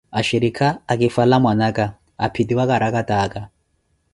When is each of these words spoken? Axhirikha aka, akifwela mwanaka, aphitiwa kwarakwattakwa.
Axhirikha 0.19 0.65
aka, 0.69 0.81
akifwela 0.93 1.35
mwanaka, 1.43 1.83
aphitiwa 2.25 2.63
kwarakwattakwa. 2.69 3.41